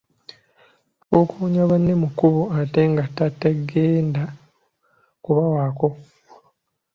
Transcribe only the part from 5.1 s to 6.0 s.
kubawaako.